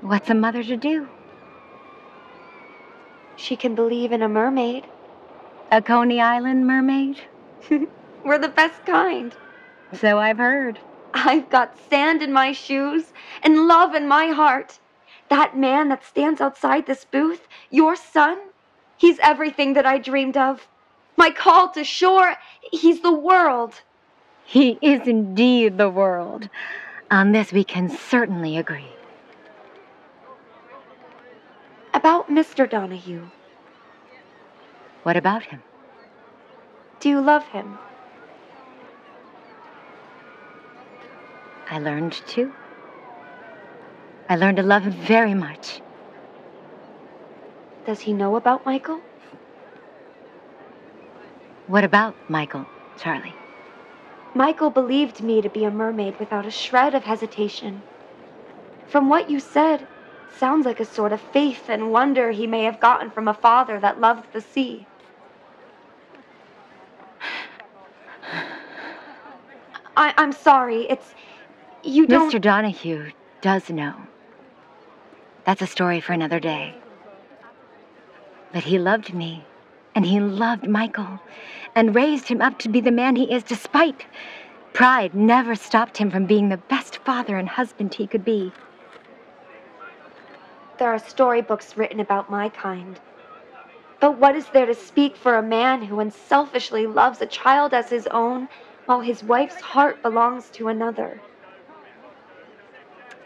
What's 0.00 0.28
a 0.28 0.34
mother 0.34 0.64
to 0.64 0.76
do? 0.76 1.06
She 3.42 3.56
can 3.56 3.74
believe 3.74 4.12
in 4.12 4.22
a 4.22 4.28
mermaid. 4.28 4.86
A 5.72 5.82
Coney 5.82 6.20
Island 6.20 6.64
mermaid? 6.64 7.22
We're 8.24 8.38
the 8.38 8.48
best 8.48 8.86
kind. 8.86 9.34
So 9.92 10.20
I've 10.20 10.38
heard. 10.38 10.78
I've 11.12 11.50
got 11.50 11.76
sand 11.90 12.22
in 12.22 12.32
my 12.32 12.52
shoes 12.52 13.12
and 13.42 13.66
love 13.66 13.96
in 13.96 14.06
my 14.06 14.28
heart. 14.28 14.78
That 15.28 15.56
man 15.56 15.88
that 15.88 16.04
stands 16.04 16.40
outside 16.40 16.86
this 16.86 17.04
booth, 17.04 17.48
your 17.68 17.96
son, 17.96 18.38
he's 18.96 19.18
everything 19.18 19.72
that 19.72 19.86
I 19.86 19.98
dreamed 19.98 20.36
of. 20.36 20.68
My 21.16 21.30
call 21.30 21.68
to 21.70 21.82
shore, 21.82 22.36
he's 22.70 23.00
the 23.00 23.12
world. 23.12 23.82
He 24.44 24.78
is 24.80 25.08
indeed 25.08 25.78
the 25.78 25.90
world. 25.90 26.48
On 27.10 27.32
this 27.32 27.52
we 27.52 27.64
can 27.64 27.88
certainly 27.88 28.56
agree. 28.56 28.92
About 31.94 32.30
Mr. 32.30 32.68
Donahue. 32.68 33.26
What 35.02 35.16
about 35.16 35.42
him? 35.42 35.62
Do 37.00 37.08
you 37.08 37.20
love 37.20 37.44
him? 37.48 37.78
I 41.70 41.78
learned 41.78 42.12
to. 42.12 42.52
I 44.28 44.36
learned 44.36 44.56
to 44.56 44.62
love 44.62 44.84
him 44.84 44.92
very 44.92 45.34
much. 45.34 45.82
Does 47.84 48.00
he 48.00 48.12
know 48.12 48.36
about 48.36 48.64
Michael? 48.64 49.00
What 51.66 51.84
about 51.84 52.14
Michael, 52.30 52.66
Charlie? 52.98 53.34
Michael 54.34 54.70
believed 54.70 55.22
me 55.22 55.42
to 55.42 55.50
be 55.50 55.64
a 55.64 55.70
mermaid 55.70 56.18
without 56.18 56.46
a 56.46 56.50
shred 56.50 56.94
of 56.94 57.04
hesitation. 57.04 57.82
From 58.86 59.08
what 59.08 59.28
you 59.28 59.40
said, 59.40 59.86
sounds 60.34 60.66
like 60.66 60.80
a 60.80 60.84
sort 60.84 61.12
of 61.12 61.20
faith 61.20 61.68
and 61.68 61.92
wonder 61.92 62.30
he 62.30 62.46
may 62.46 62.64
have 62.64 62.80
gotten 62.80 63.10
from 63.10 63.28
a 63.28 63.34
father 63.34 63.78
that 63.80 64.00
loved 64.00 64.32
the 64.32 64.40
sea. 64.40 64.86
I, 69.96 70.14
I'm 70.16 70.32
sorry. 70.32 70.86
It's 70.88 71.14
you 71.82 72.06
don't. 72.06 72.32
Mr. 72.32 72.40
Donahue 72.40 73.10
does 73.40 73.70
know. 73.70 73.94
That's 75.44 75.62
a 75.62 75.66
story 75.66 76.00
for 76.00 76.12
another 76.12 76.40
day. 76.40 76.74
But 78.52 78.64
he 78.64 78.78
loved 78.78 79.12
me, 79.14 79.44
and 79.94 80.06
he 80.06 80.20
loved 80.20 80.68
Michael, 80.68 81.20
and 81.74 81.94
raised 81.94 82.28
him 82.28 82.40
up 82.40 82.58
to 82.60 82.68
be 82.68 82.80
the 82.80 82.90
man 82.90 83.16
he 83.16 83.32
is 83.32 83.42
despite. 83.42 84.06
Pride 84.72 85.14
never 85.14 85.54
stopped 85.54 85.98
him 85.98 86.10
from 86.10 86.26
being 86.26 86.48
the 86.48 86.56
best 86.56 86.98
father 86.98 87.36
and 87.36 87.48
husband 87.48 87.94
he 87.94 88.06
could 88.06 88.24
be. 88.24 88.52
There 90.82 90.92
are 90.92 90.98
storybooks 90.98 91.76
written 91.76 92.00
about 92.00 92.28
my 92.28 92.48
kind. 92.48 92.98
But 94.00 94.18
what 94.18 94.34
is 94.34 94.48
there 94.48 94.66
to 94.66 94.74
speak 94.74 95.14
for 95.14 95.36
a 95.36 95.42
man 95.42 95.80
who 95.80 96.00
unselfishly 96.00 96.88
loves 96.88 97.22
a 97.22 97.26
child 97.26 97.72
as 97.72 97.88
his 97.88 98.08
own 98.08 98.48
while 98.86 98.98
his 98.98 99.22
wife's 99.22 99.60
heart 99.60 100.02
belongs 100.02 100.50
to 100.54 100.66
another? 100.66 101.22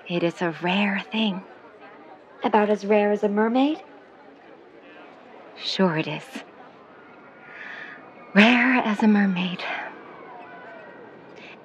It 0.06 0.22
is 0.22 0.42
a 0.42 0.54
rare 0.60 1.02
thing. 1.10 1.42
About 2.44 2.68
as 2.68 2.84
rare 2.84 3.10
as 3.10 3.22
a 3.22 3.28
mermaid? 3.30 3.82
Sure 5.56 5.96
it 5.96 6.06
is. 6.06 6.44
Rare 8.34 8.82
as 8.84 9.02
a 9.02 9.08
mermaid. 9.08 9.64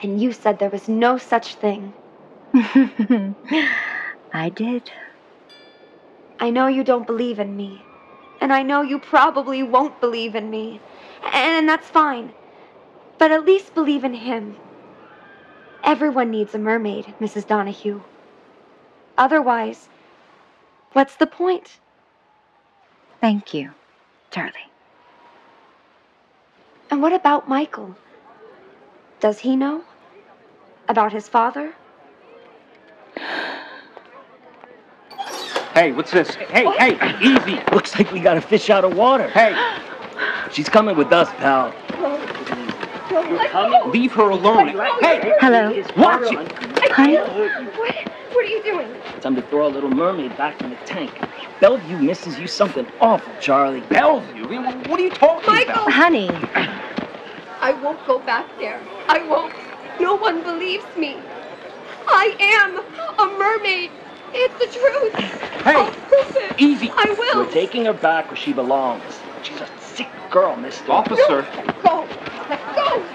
And 0.01 0.21
you 0.21 0.31
said 0.31 0.57
there 0.57 0.69
was 0.69 0.87
no 0.87 1.17
such 1.17 1.55
thing. 1.55 1.91
I 4.33 4.47
did. 4.55 4.89
I 6.41 6.49
know 6.49 6.65
you 6.65 6.83
don't 6.83 7.05
believe 7.05 7.37
in 7.39 7.55
me. 7.55 7.85
And 8.41 8.51
I 8.51 8.63
know 8.63 8.81
you 8.81 8.97
probably 8.97 9.61
won't 9.61 10.01
believe 10.01 10.33
in 10.33 10.49
me. 10.49 10.81
And 11.31 11.69
that's 11.69 11.87
fine. 11.87 12.33
But 13.19 13.31
at 13.31 13.45
least 13.45 13.75
believe 13.75 14.03
in 14.03 14.15
him. 14.15 14.57
Everyone 15.83 16.31
needs 16.31 16.55
a 16.55 16.57
mermaid, 16.57 17.13
Mrs. 17.21 17.45
Donahue. 17.45 18.01
Otherwise, 19.19 19.87
what's 20.93 21.15
the 21.15 21.27
point? 21.27 21.79
Thank 23.19 23.53
you, 23.53 23.71
Charlie. 24.31 24.71
And 26.89 27.03
what 27.03 27.13
about 27.13 27.47
Michael? 27.47 27.95
Does 29.19 29.39
he 29.39 29.55
know? 29.55 29.83
About 30.89 31.13
his 31.13 31.27
father? 31.29 31.75
Hey, 35.81 35.93
what's 35.93 36.11
this? 36.11 36.35
Hey, 36.35 36.67
hey, 36.77 37.17
easy. 37.23 37.59
Looks 37.73 37.97
like 37.97 38.11
we 38.11 38.19
got 38.19 38.37
a 38.37 38.41
fish 38.41 38.69
out 38.69 38.85
of 38.85 38.95
water. 38.95 39.27
Hey, 39.29 39.55
She's 40.51 40.69
coming 40.69 40.95
with 40.95 41.11
us, 41.11 41.27
pal. 41.37 41.73
leave 43.89 44.11
her 44.11 44.29
alone. 44.29 44.67
Hey, 44.99 45.33
Hello. 45.39 45.73
watch 45.97 46.31
it. 46.31 46.91
Honey? 46.91 47.15
What? 47.17 48.11
What 48.31 48.45
are 48.45 48.47
you 48.47 48.61
doing? 48.61 48.93
Time 49.21 49.33
to 49.35 49.41
throw 49.41 49.65
a 49.65 49.69
little 49.69 49.89
mermaid 49.89 50.37
back 50.37 50.61
in 50.61 50.69
the 50.69 50.75
tank. 50.85 51.19
Bellevue 51.59 51.97
misses 51.97 52.37
you 52.37 52.45
something 52.45 52.85
awful, 52.99 53.33
Charlie. 53.39 53.81
Bellevue? 53.81 54.61
What 54.87 54.99
are 54.99 55.03
you 55.03 55.09
talking 55.09 55.43
about? 55.43 55.47
Michael! 55.47 55.73
about? 55.81 55.91
Honey, 55.93 56.29
I 57.59 57.75
won't 57.81 58.05
go 58.05 58.19
back 58.19 58.45
there. 58.59 58.79
I 59.07 59.27
won't. 59.27 59.51
No 59.99 60.13
one 60.13 60.43
believes 60.43 60.85
me. 60.95 61.17
I 62.05 62.35
am 62.39 62.77
a 63.17 63.39
mermaid. 63.39 63.89
It's 64.33 64.53
the 64.53 64.79
truth. 64.79 65.13
Hey, 65.63 65.75
I'll 65.75 65.91
prove 65.91 66.35
it. 66.37 66.55
easy. 66.59 66.89
I 66.95 67.15
will. 67.17 67.45
We're 67.45 67.51
taking 67.51 67.85
her 67.85 67.93
back 67.93 68.27
where 68.27 68.35
she 68.37 68.53
belongs. 68.53 69.03
She's 69.43 69.59
a 69.59 69.67
sick 69.79 70.09
girl, 70.29 70.55
mister. 70.55 70.91
Officer, 70.91 71.41
No, 71.83 72.07
Go. 72.75 73.05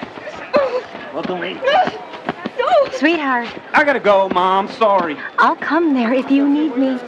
Go. 0.52 0.82
Welcome, 1.14 1.40
lady. 1.40 1.60
No. 1.60 2.90
sweetheart, 2.92 3.48
I 3.72 3.84
gotta 3.84 4.00
go, 4.00 4.28
Mom. 4.30 4.68
Sorry. 4.68 5.16
I'll 5.38 5.56
come 5.56 5.94
there 5.94 6.12
if 6.12 6.30
you 6.30 6.48
need 6.48 6.76
me. 6.76 6.98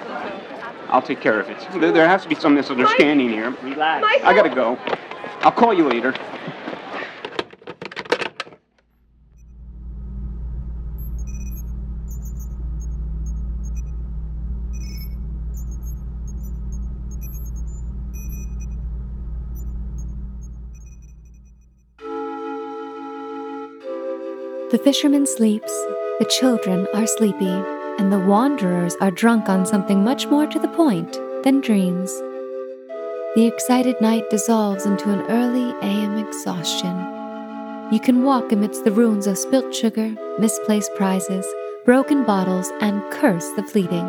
I'll 0.89 1.03
take 1.03 1.21
care 1.21 1.39
of 1.39 1.51
it. 1.51 1.59
There, 1.81 1.93
there 1.93 2.09
has 2.09 2.23
to 2.23 2.29
be 2.29 2.35
some 2.35 2.55
misunderstanding 2.55 3.29
here. 3.29 3.51
Relax. 3.63 4.03
Michael. 4.03 4.27
I 4.29 4.35
gotta 4.35 4.55
go. 4.55 4.79
I'll 5.41 5.53
call 5.53 5.75
you 5.75 5.87
later. 5.89 6.15
The 24.71 24.77
fisherman 24.77 25.25
sleeps, 25.25 25.73
the 26.19 26.27
children 26.29 26.87
are 26.93 27.07
sleepy, 27.07 27.49
and 27.99 28.13
the 28.13 28.19
wanderers 28.19 28.97
are 29.01 29.11
drunk 29.11 29.49
on 29.49 29.65
something 29.65 30.05
much 30.05 30.27
more 30.27 30.47
to 30.47 30.59
the 30.59 30.69
point 30.69 31.19
than 31.43 31.63
dreams. 31.63 32.13
The 33.35 33.47
excited 33.47 33.99
night 34.03 34.29
dissolves 34.29 34.85
into 34.85 35.11
an 35.11 35.23
early 35.31 35.73
AM 35.81 36.19
exhaustion. 36.19 36.95
You 37.91 37.99
can 37.99 38.25
walk 38.25 38.53
amidst 38.53 38.85
the 38.85 38.93
ruins 38.93 39.27
of 39.27 39.39
spilt 39.39 39.75
sugar, 39.75 40.15
misplaced 40.39 40.95
prizes, 40.97 41.47
broken 41.87 42.25
bottles, 42.25 42.71
and 42.83 43.03
curse 43.11 43.51
the 43.53 43.63
fleeting. 43.63 44.07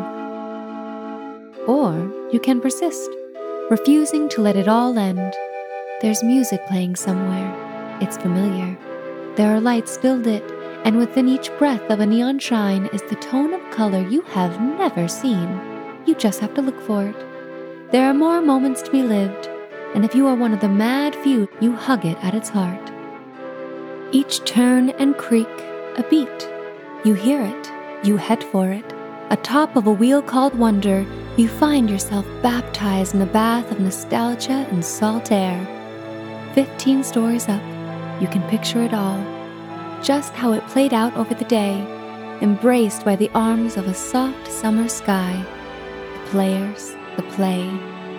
Or 1.66 1.94
you 2.30 2.38
can 2.38 2.60
persist, 2.60 3.08
refusing 3.70 4.28
to 4.28 4.42
let 4.42 4.56
it 4.56 4.68
all 4.68 4.98
end. 4.98 5.32
There's 6.02 6.22
music 6.22 6.60
playing 6.66 6.96
somewhere. 6.96 7.98
It's 8.02 8.18
familiar. 8.18 8.76
There 9.36 9.54
are 9.54 9.60
lights 9.60 9.96
filled 9.96 10.26
it, 10.26 10.42
and 10.84 10.96
within 10.96 11.28
each 11.28 11.50
breath 11.58 11.90
of 11.90 12.00
a 12.00 12.06
neon 12.06 12.38
shine 12.38 12.86
is 12.86 13.02
the 13.02 13.16
tone 13.16 13.54
of 13.54 13.70
color 13.70 14.06
you 14.08 14.22
have 14.22 14.60
never 14.60 15.08
seen. 15.08 15.60
You 16.06 16.14
just 16.14 16.40
have 16.40 16.54
to 16.54 16.62
look 16.62 16.80
for 16.80 17.04
it. 17.04 17.92
There 17.92 18.08
are 18.08 18.14
more 18.14 18.40
moments 18.40 18.82
to 18.82 18.90
be 18.90 19.02
lived, 19.02 19.48
and 19.94 20.04
if 20.04 20.14
you 20.14 20.26
are 20.26 20.34
one 20.34 20.52
of 20.52 20.60
the 20.60 20.68
mad 20.68 21.14
few, 21.16 21.48
you 21.60 21.72
hug 21.72 22.04
it 22.04 22.18
at 22.22 22.34
its 22.34 22.48
heart. 22.48 22.90
Each 24.12 24.44
turn 24.44 24.90
and 24.90 25.16
creak, 25.16 25.48
a 25.96 26.04
beat. 26.10 26.48
You 27.04 27.14
hear 27.14 27.42
it, 27.42 27.70
you 28.06 28.16
head 28.16 28.42
for 28.42 28.70
it. 28.70 28.84
Atop 29.30 29.76
of 29.76 29.86
a 29.86 29.92
wheel 29.92 30.22
called 30.22 30.58
wonder, 30.58 31.06
you 31.36 31.46
find 31.48 31.88
yourself 31.88 32.26
baptized 32.42 33.14
in 33.14 33.22
a 33.22 33.26
bath 33.26 33.70
of 33.70 33.80
nostalgia 33.80 34.66
and 34.70 34.84
salt 34.84 35.30
air. 35.30 35.58
Fifteen 36.54 37.04
stories 37.04 37.48
up, 37.48 37.62
you 38.20 38.28
can 38.28 38.42
picture 38.48 38.82
it 38.82 38.92
all. 38.92 39.18
Just 40.02 40.34
how 40.34 40.52
it 40.52 40.66
played 40.68 40.92
out 40.92 41.16
over 41.16 41.34
the 41.34 41.44
day, 41.44 41.80
embraced 42.40 43.04
by 43.04 43.16
the 43.16 43.30
arms 43.34 43.76
of 43.76 43.86
a 43.86 43.94
soft 43.94 44.46
summer 44.50 44.88
sky. 44.88 45.44
The 46.14 46.30
players, 46.30 46.94
the 47.16 47.22
play, 47.34 47.68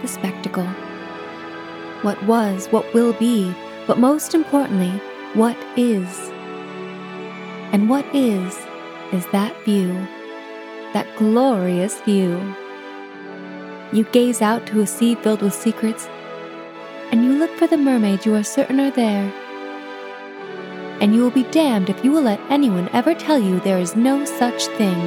the 0.01 0.07
spectacle. 0.07 0.67
What 2.01 2.21
was, 2.25 2.67
what 2.67 2.91
will 2.93 3.13
be, 3.13 3.53
but 3.85 3.99
most 3.99 4.33
importantly, 4.33 4.91
what 5.33 5.57
is. 5.77 6.29
And 7.71 7.89
what 7.89 8.05
is, 8.13 8.57
is 9.13 9.25
that 9.27 9.55
view, 9.65 9.93
that 10.93 11.07
glorious 11.17 12.01
view. 12.01 12.55
You 13.93 14.03
gaze 14.05 14.41
out 14.41 14.65
to 14.67 14.81
a 14.81 14.87
sea 14.87 15.15
filled 15.15 15.41
with 15.41 15.53
secrets, 15.53 16.07
and 17.11 17.23
you 17.23 17.33
look 17.33 17.51
for 17.51 17.67
the 17.67 17.77
mermaid 17.77 18.25
you 18.25 18.35
are 18.35 18.43
certain 18.43 18.79
are 18.79 18.91
there. 18.91 19.33
And 21.01 21.13
you 21.13 21.21
will 21.21 21.31
be 21.31 21.43
damned 21.51 21.89
if 21.89 22.05
you 22.05 22.11
will 22.11 22.21
let 22.21 22.39
anyone 22.49 22.89
ever 22.93 23.13
tell 23.13 23.37
you 23.37 23.59
there 23.59 23.79
is 23.79 23.97
no 23.97 24.23
such 24.23 24.67
thing. 24.67 24.97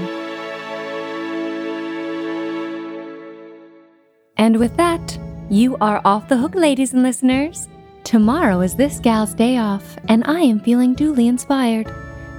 And 4.37 4.59
with 4.59 4.77
that, 4.77 5.19
you 5.49 5.77
are 5.81 6.03
off 6.05 6.29
the 6.29 6.37
hook, 6.37 6.55
ladies 6.55 6.93
and 6.93 7.03
listeners. 7.03 7.69
Tomorrow 8.03 8.61
is 8.61 8.75
this 8.75 8.99
gal's 8.99 9.33
day 9.33 9.57
off, 9.57 9.97
and 10.09 10.23
I 10.27 10.41
am 10.41 10.61
feeling 10.61 10.93
duly 10.95 11.29
inspired. 11.29 11.91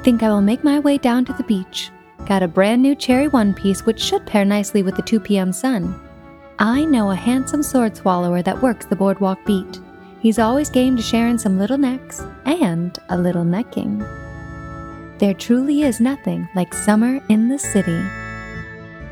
Think 0.04 0.22
I 0.22 0.30
will 0.30 0.42
make 0.42 0.64
my 0.64 0.78
way 0.80 1.00
down 1.00 1.26
to 1.26 1.34
the 1.34 1.44
beach. 1.44 1.90
Got 2.28 2.44
a 2.44 2.48
brand 2.48 2.82
new 2.82 2.94
cherry 2.94 3.28
one 3.28 3.54
piece 3.54 3.86
which 3.86 4.00
should 4.00 4.26
pair 4.28 4.46
nicely 4.46 4.84
with 4.84 4.96
the 4.96 5.02
2 5.02 5.20
p.m. 5.20 5.52
sun. 5.52 6.00
I 6.60 6.86
know 6.86 7.12
a 7.12 7.16
handsome 7.16 7.64
sword 7.64 7.98
swallower 7.98 8.42
that 8.44 8.62
works 8.62 8.86
the 8.86 8.96
boardwalk 8.96 9.44
beat. 9.46 9.80
He's 10.26 10.40
always 10.40 10.72
game 10.72 10.98
to 10.98 11.04
sharing 11.04 11.38
some 11.38 11.60
little 11.60 11.78
necks 11.78 12.20
and 12.46 12.98
a 13.10 13.16
little 13.16 13.44
necking. 13.44 14.00
There 15.20 15.36
truly 15.36 15.84
is 15.84 16.00
nothing 16.00 16.50
like 16.56 16.74
summer 16.74 17.24
in 17.30 17.48
the 17.48 17.60
city. 17.60 18.02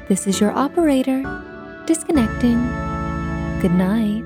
This 0.08 0.26
is 0.26 0.42
your 0.42 0.52
operator, 0.54 1.22
disconnecting. 1.86 2.58
Good 3.62 3.74
night. 3.74 4.26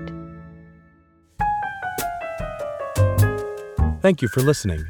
Thank 4.02 4.22
you 4.22 4.30
for 4.30 4.40
listening. 4.40 4.82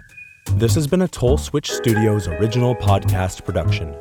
This 0.51 0.75
has 0.75 0.85
been 0.85 1.01
a 1.01 1.07
Toll 1.07 1.39
Switch 1.39 1.71
Studios 1.71 2.27
original 2.27 2.75
podcast 2.75 3.43
production. 3.43 3.97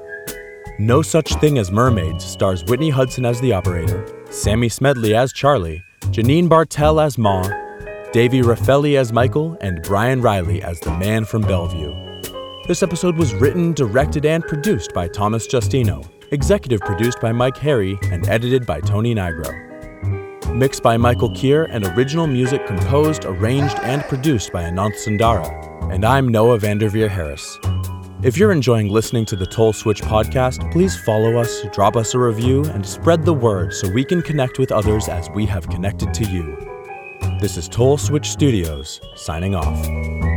No 0.79 1.01
Such 1.01 1.33
Thing 1.37 1.57
as 1.57 1.71
Mermaids 1.71 2.27
stars 2.27 2.63
Whitney 2.63 2.91
Hudson 2.91 3.25
as 3.25 3.41
the 3.41 3.55
operator, 3.55 4.07
Sammy 4.29 4.69
Smedley 4.69 5.15
as 5.15 5.33
Charlie, 5.33 5.83
Janine 6.11 6.47
Bartel 6.47 7.01
as 7.01 7.17
Ma, 7.17 7.66
Davey 8.12 8.40
Raffelli 8.40 8.97
as 8.97 9.12
Michael, 9.12 9.57
and 9.61 9.83
Brian 9.83 10.23
Riley 10.23 10.62
as 10.62 10.81
the 10.81 10.97
man 10.97 11.25
from 11.25 11.42
Bellevue. 11.42 11.95
This 12.66 12.83
episode 12.83 13.16
was 13.16 13.35
written, 13.35 13.73
directed, 13.73 14.25
and 14.25 14.42
produced 14.45 14.95
by 14.95 15.09
Thomas 15.09 15.47
Justino, 15.47 16.09
executive 16.31 16.81
produced 16.81 17.21
by 17.21 17.33
Mike 17.33 17.57
Harry, 17.59 17.99
and 18.11 18.29
edited 18.29 18.64
by 18.64 18.81
Tony 18.81 19.14
Nigro. 19.14 19.53
Mixed 20.55 20.83
by 20.83 20.97
Michael 20.97 21.31
Kier 21.31 21.69
and 21.71 21.85
original 21.85 22.27
music 22.27 22.66
composed, 22.66 23.25
arranged, 23.25 23.77
and 23.81 24.03
produced 24.05 24.53
by 24.53 24.62
Anant 24.62 24.97
Sundara. 24.97 25.47
And 25.92 26.05
I'm 26.05 26.29
Noah 26.29 26.59
Vanderveer 26.59 27.09
Harris. 27.09 27.59
If 28.23 28.38
you're 28.38 28.53
enjoying 28.53 28.88
listening 28.88 29.27
to 29.27 29.37
the 29.37 29.47
Toll 29.47 29.73
Switch 29.73 30.01
podcast, 30.01 30.73
please 30.73 30.97
follow 30.97 31.37
us, 31.37 31.62
drop 31.73 31.97
us 31.97 32.14
a 32.14 32.19
review, 32.19 32.64
and 32.64 32.87
spread 32.87 33.25
the 33.25 33.35
word 33.35 33.75
so 33.75 33.90
we 33.90 34.05
can 34.05 34.23
connect 34.23 34.59
with 34.59 34.73
others 34.73 35.09
as 35.09 35.29
we 35.31 35.45
have 35.47 35.69
connected 35.69 36.14
to 36.14 36.25
you. 36.25 36.66
This 37.38 37.59
is 37.59 37.68
Toll 37.68 37.99
Switch 37.99 38.31
Studios, 38.31 38.99
signing 39.14 39.55
off. 39.55 40.36